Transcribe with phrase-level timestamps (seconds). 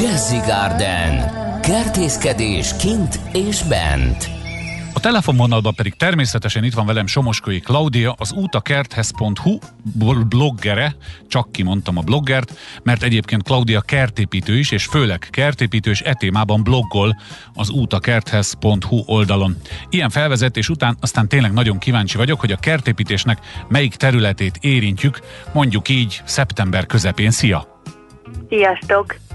[0.00, 1.30] Jazzy Garden.
[1.60, 4.28] Kertészkedés kint és bent.
[4.94, 9.58] A telefonvonalban pedig természetesen itt van velem Somoskói Klaudia, az útakerthez.hu
[10.28, 10.96] bloggere,
[11.28, 17.20] csak kimondtam a bloggert, mert egyébként Klaudia kertépítő is, és főleg kertépítő és etémában bloggol
[17.54, 19.56] az útakerthez.hu oldalon.
[19.90, 23.38] Ilyen felvezetés után aztán tényleg nagyon kíváncsi vagyok, hogy a kertépítésnek
[23.68, 25.20] melyik területét érintjük,
[25.52, 27.30] mondjuk így szeptember közepén.
[27.30, 27.80] Szia!
[28.48, 29.25] Sziasztok!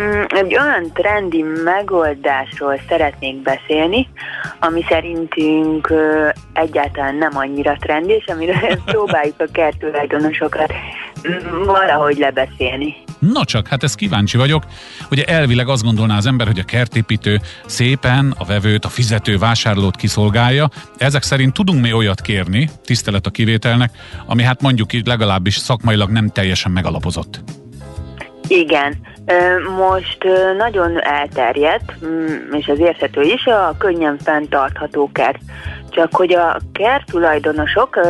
[0.00, 4.08] Mm, egy olyan trendi megoldásról szeretnék beszélni,
[4.60, 5.92] ami szerintünk
[6.52, 10.72] egyáltalán nem annyira trendi, és amiről próbáljuk a kertulajdonosokat
[11.28, 12.94] mm, valahogy lebeszélni.
[13.18, 14.62] Na csak, hát ezt kíváncsi vagyok.
[15.10, 19.96] Ugye elvileg azt gondolná az ember, hogy a kertépítő szépen a vevőt, a fizető vásárlót
[19.96, 20.68] kiszolgálja.
[20.96, 23.90] Ezek szerint tudunk mi olyat kérni, tisztelet a kivételnek,
[24.26, 27.40] ami hát mondjuk így legalábbis szakmailag nem teljesen megalapozott.
[28.48, 28.96] Igen,
[29.76, 30.26] most
[30.56, 35.38] nagyon elterjedt, mm, és az érthető is, a könnyen fenntartható kert.
[35.90, 38.00] Csak hogy a kert tulajdonosok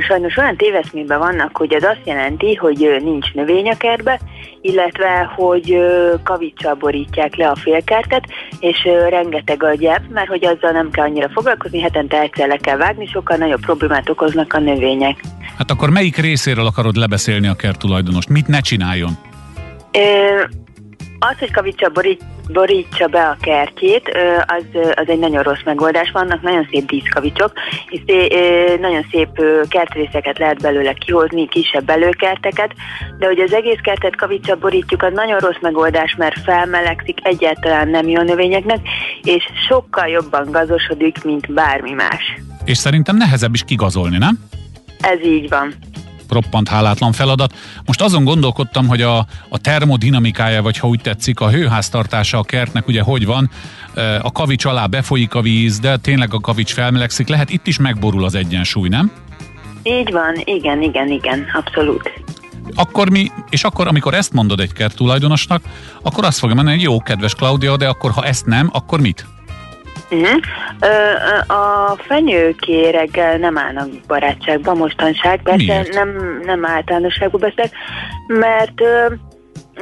[0.00, 4.20] sajnos olyan téveszmében vannak, hogy ez azt jelenti, hogy nincs növény a kertbe,
[4.60, 5.78] illetve hogy
[6.24, 8.24] kavicsal borítják le a félkertet,
[8.60, 12.76] és rengeteg a gyep, mert hogy azzal nem kell annyira foglalkozni, hetente egyszer le kell
[12.76, 15.20] vágni, sokkal nagyobb problémát okoznak a növények.
[15.58, 18.28] Hát akkor melyik részéről akarod lebeszélni a kert tulajdonost?
[18.28, 19.29] Mit ne csináljon?
[21.18, 24.10] Az, hogy kavicsa borít, borítsa be a kertjét,
[24.46, 26.10] az, az egy nagyon rossz megoldás.
[26.10, 27.52] Vannak nagyon szép díszkavicsok,
[27.88, 28.00] és
[28.80, 29.28] nagyon szép
[29.68, 32.74] kertrészeket lehet belőle kihozni, kisebb belőkerteket,
[33.18, 38.08] de hogy az egész kertet kavicsa borítjuk, az nagyon rossz megoldás, mert felmelegszik, egyáltalán nem
[38.08, 38.78] jó növényeknek,
[39.22, 42.38] és sokkal jobban gazosodik, mint bármi más.
[42.64, 44.38] És szerintem nehezebb is kigazolni, nem?
[45.00, 45.74] Ez így van
[46.30, 47.54] roppant hálátlan feladat.
[47.86, 52.86] Most azon gondolkodtam, hogy a, a termodinamikája, vagy ha úgy tetszik, a hőháztartása a kertnek
[52.86, 53.50] ugye hogy van,
[54.22, 58.24] a kavics alá befolyik a víz, de tényleg a kavics felmelegszik, lehet itt is megborul
[58.24, 59.12] az egyensúly, nem?
[59.82, 62.10] Így van, igen, igen, igen, abszolút.
[62.74, 65.62] Akkor mi, és akkor, amikor ezt mondod egy kert tulajdonosnak,
[66.02, 69.26] akkor azt fogja mondani, hogy jó, kedves Claudia, de akkor ha ezt nem, akkor mit?
[70.10, 70.40] Uh-huh.
[70.80, 77.72] Ö, a fenyőkéreggel nem állnak barátságban mostanság, persze nem, nem általánosságban beszélek,
[78.26, 78.82] mert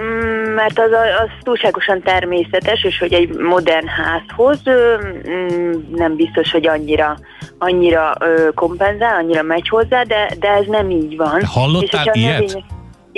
[0.03, 6.67] mm, mert az, az túlságosan természetes, és hogy egy modern házhoz mm, nem biztos, hogy
[6.67, 7.17] annyira
[7.59, 8.17] annyira
[8.55, 11.45] kompenzál, annyira megy hozzá, de, de ez nem így van.
[11.45, 12.39] Hallottál és ilyet?
[12.39, 12.65] Növények,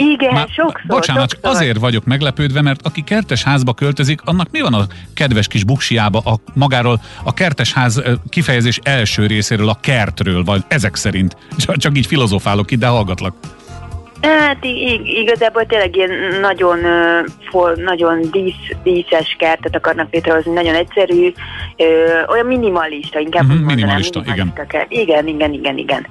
[0.00, 0.86] igen, Már, sokszor.
[0.86, 1.50] Bocsánat, sokszor.
[1.50, 6.18] azért vagyok meglepődve, mert aki kertes házba költözik, annak mi van a kedves kis buksiába
[6.18, 11.36] a, magáról a kertes ház kifejezés első részéről, a kertről, vagy ezek szerint.
[11.56, 13.34] Csak, csak így filozofálok ide, hallgatlak.
[14.20, 14.64] Hát
[15.04, 16.78] igazából tényleg ilyen nagyon,
[17.76, 21.32] nagyon dísz, díszes kertet akarnak létrehozni, nagyon egyszerű,
[22.28, 24.66] olyan minimalista, inkább uh-huh, minimalista, minimalista, igen.
[24.68, 24.92] Kert.
[24.92, 26.06] Igen, igen, igen, igen.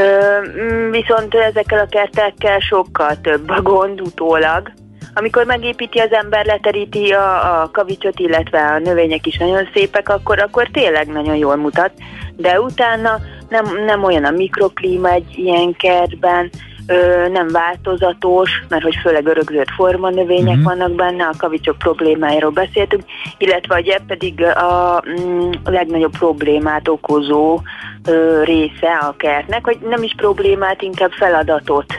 [0.00, 4.72] Mm, viszont ezekkel a kertekkel sokkal több a gond utólag.
[5.14, 10.38] Amikor megépíti az ember, leteríti a, a kavicsot, illetve a növények is nagyon szépek, akkor,
[10.38, 11.90] akkor tényleg nagyon jól mutat.
[12.36, 13.18] De utána
[13.48, 16.50] nem, nem olyan a mikroklíma egy ilyen kertben,
[16.86, 20.64] ö, nem változatos, mert hogy főleg örökzött forma növények uh-huh.
[20.64, 23.02] vannak benne, a kavicsok problémáiról beszéltünk,
[23.38, 27.60] illetve a pedig a, mm, legnagyobb problémát okozó
[28.04, 31.94] ö, része a kertnek, hogy nem is problémát, inkább feladatot.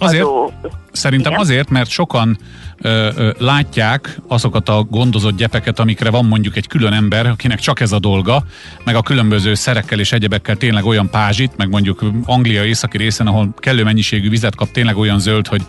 [0.00, 0.52] Hát azért, adó.
[0.92, 1.44] szerintem Igen?
[1.44, 2.38] azért, mert sokan
[2.78, 7.80] ö, ö, látják azokat a gondozott gyepeket, amikre van mondjuk egy külön ember, akinek csak
[7.80, 8.44] ez a dolga,
[8.84, 13.54] meg a különböző szerekkel és egyebekkel tényleg olyan pázsit, meg mondjuk Anglia északi részen, ahol
[13.58, 15.62] kellő mennyiségű vizet kap, tényleg olyan zöld, hogy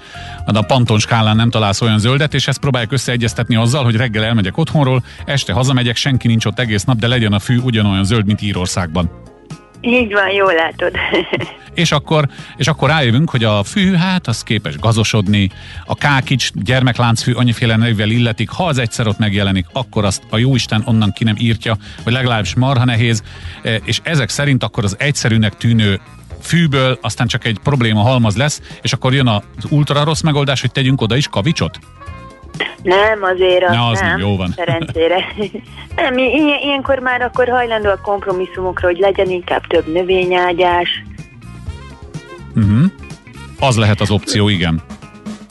[0.45, 4.57] a panton skálán nem találsz olyan zöldet, és ezt próbálják összeegyeztetni azzal, hogy reggel elmegyek
[4.57, 8.41] otthonról, este hazamegyek, senki nincs ott egész nap, de legyen a fű ugyanolyan zöld, mint
[8.41, 9.32] Írországban.
[9.85, 10.91] Így van, jól látod.
[11.73, 12.27] és akkor,
[12.57, 15.49] és akkor rájövünk, hogy a fű, hát az képes gazosodni,
[15.85, 20.83] a kákics gyermekláncfű annyiféle nevvel illetik, ha az egyszer ott megjelenik, akkor azt a jóisten
[20.85, 23.24] onnan ki nem írtja, vagy legalábbis marha nehéz,
[23.63, 26.00] e, és ezek szerint akkor az egyszerűnek tűnő
[26.41, 30.71] fűből aztán csak egy probléma halmaz lesz, és akkor jön az ultra rossz megoldás, hogy
[30.71, 31.80] tegyünk oda is kavicsot?
[32.83, 34.53] Nem, azért az, az nem, jó van.
[34.55, 35.25] szerencsére.
[35.95, 41.03] nem, ilyen, ilyenkor már akkor hajlandó a kompromisszumokra, hogy legyen inkább több növényágyás.
[42.55, 42.83] Uh-huh.
[43.59, 44.81] Az lehet az opció, igen.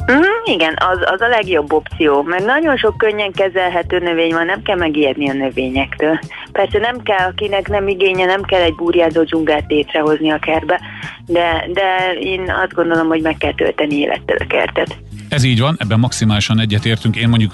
[0.07, 4.63] Uh-huh, igen, az, az a legjobb opció, mert nagyon sok könnyen kezelhető növény van, nem
[4.63, 6.19] kell megijedni a növényektől.
[6.53, 10.81] Persze nem kell, akinek nem igénye, nem kell egy burjázó dzsungát létrehozni a kertbe,
[11.27, 14.97] de, de én azt gondolom, hogy meg kell tölteni élettel a kertet.
[15.33, 17.17] Ez így van, ebben maximálisan egyetértünk.
[17.17, 17.53] Én mondjuk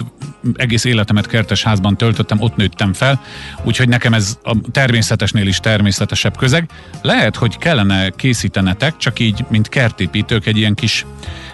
[0.55, 3.21] egész életemet kertes házban töltöttem, ott nőttem fel,
[3.63, 6.69] úgyhogy nekem ez a természetesnél is természetesebb közeg.
[7.01, 11.05] Lehet, hogy kellene készítenetek, csak így, mint kertépítők, egy ilyen kis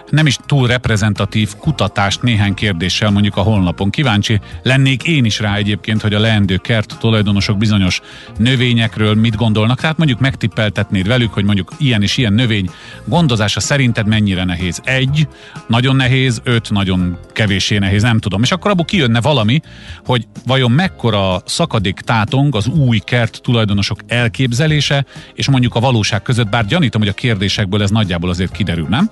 [0.10, 3.90] nem is túl reprezentatív kutatást néhány kérdéssel mondjuk a honlapon.
[3.90, 8.02] Kíváncsi lennék én is rá egyébként, hogy a leendő kert tulajdonosok bizonyos
[8.38, 9.80] növényekről mit gondolnak.
[9.80, 12.69] Tehát mondjuk megtippeltetnéd velük, hogy mondjuk ilyen és ilyen növény
[13.06, 14.81] gondozása szerinted mennyire nehéz.
[14.84, 15.28] Egy,
[15.68, 18.44] nagyon nehéz, öt, nagyon kevésé nehéz, nem tudom.
[18.44, 19.62] És akkor abból kijönne valami,
[20.06, 26.50] hogy vajon mekkora szakadék tátong az új kert tulajdonosok elképzelése, és mondjuk a valóság között,
[26.50, 29.12] bár gyanítom, hogy a kérdésekből ez nagyjából azért kiderül, nem?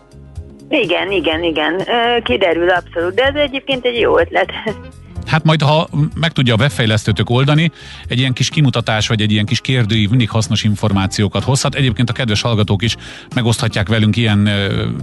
[0.73, 1.81] Igen, igen, igen.
[2.23, 4.51] Kiderül abszolút, de ez egyébként egy jó ötlet.
[5.33, 7.71] Hát majd, ha meg tudja a webfejlesztőtök oldani,
[8.07, 11.75] egy ilyen kis kimutatás, vagy egy ilyen kis kérdőív mindig hasznos információkat hozhat.
[11.75, 12.95] Egyébként a kedves hallgatók is
[13.35, 14.49] megoszthatják velünk ilyen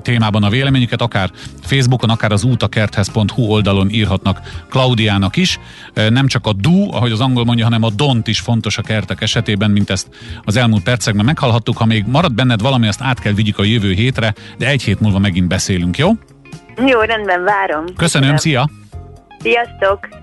[0.02, 1.30] témában a véleményüket, akár
[1.62, 5.58] Facebookon, akár az útakerthez.hu oldalon írhatnak Klaudiának is.
[5.94, 9.20] Nem csak a do, ahogy az angol mondja, hanem a don't is fontos a kertek
[9.20, 10.08] esetében, mint ezt
[10.44, 11.76] az elmúlt percekben meghallhattuk.
[11.76, 15.00] Ha még marad benned valami, azt át kell vigyük a jövő hétre, de egy hét
[15.00, 16.10] múlva megint beszélünk, jó?
[16.86, 17.84] Jó, rendben, várom.
[17.84, 18.36] Köszönöm, Köszönöm.
[18.36, 18.70] szia!
[19.42, 20.19] Sziasztok!